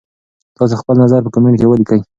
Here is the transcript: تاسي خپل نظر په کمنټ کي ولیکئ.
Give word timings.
تاسي 0.57 0.75
خپل 0.81 0.95
نظر 1.03 1.19
په 1.23 1.29
کمنټ 1.35 1.55
کي 1.59 1.65
ولیکئ. 1.67 1.99